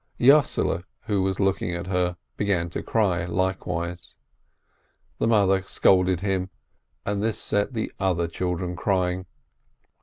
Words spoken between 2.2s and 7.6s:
hegan to cry likewise. The mother scolded him, and this